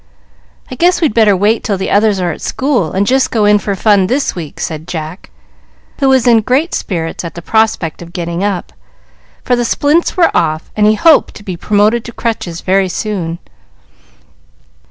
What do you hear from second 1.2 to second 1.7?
wait